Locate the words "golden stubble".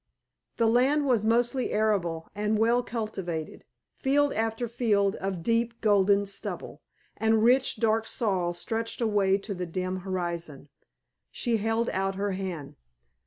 5.79-6.81